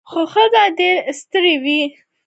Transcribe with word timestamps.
خو 0.09 0.21
ښځه 0.31 0.63
ډیره 0.77 1.11
ستړې 1.19 1.55
وه. 1.63 1.79